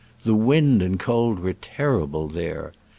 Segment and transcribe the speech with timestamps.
[0.23, 2.73] The wind and cold were terrible there.